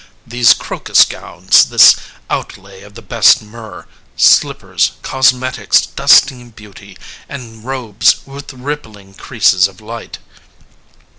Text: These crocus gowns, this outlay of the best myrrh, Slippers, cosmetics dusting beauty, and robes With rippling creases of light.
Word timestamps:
These 0.25 0.55
crocus 0.55 1.05
gowns, 1.05 1.65
this 1.69 1.95
outlay 2.27 2.81
of 2.81 2.95
the 2.95 3.03
best 3.03 3.43
myrrh, 3.43 3.85
Slippers, 4.15 4.93
cosmetics 5.03 5.85
dusting 5.85 6.49
beauty, 6.49 6.97
and 7.29 7.63
robes 7.63 8.25
With 8.25 8.51
rippling 8.51 9.13
creases 9.13 9.67
of 9.67 9.79
light. 9.79 10.17